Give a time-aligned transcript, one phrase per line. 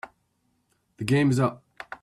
[0.97, 1.61] The game is up